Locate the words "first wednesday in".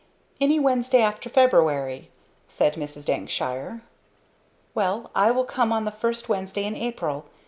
5.91-6.75